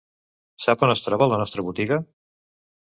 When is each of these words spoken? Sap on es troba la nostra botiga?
Sap 0.65 0.87
on 0.87 0.95
es 0.95 1.05
troba 1.09 1.29
la 1.35 1.41
nostra 1.43 1.67
botiga? 1.69 2.03